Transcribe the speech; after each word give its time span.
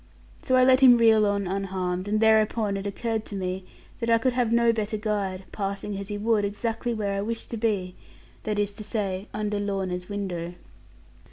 So 0.41 0.55
I 0.55 0.63
let 0.63 0.79
him 0.79 0.97
reel 0.97 1.27
on 1.27 1.45
unharmed; 1.45 2.07
and 2.07 2.19
thereupon 2.19 2.75
it 2.75 2.87
occurred 2.87 3.23
to 3.25 3.35
me 3.35 3.65
that 3.99 4.09
I 4.09 4.17
could 4.17 4.33
have 4.33 4.51
no 4.51 4.73
better 4.73 4.97
guide, 4.97 5.43
passing 5.51 5.95
as 5.97 6.07
he 6.07 6.17
would 6.17 6.43
exactly 6.43 6.91
where 6.91 7.13
I 7.13 7.21
wished 7.21 7.51
to 7.51 7.57
be; 7.57 7.93
that 8.41 8.57
is 8.57 8.73
to 8.73 8.83
say 8.83 9.27
under 9.31 9.59
Lorna's 9.59 10.09
window. 10.09 10.55